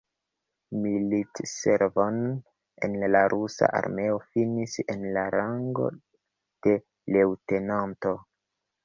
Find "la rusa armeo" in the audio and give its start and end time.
3.15-4.15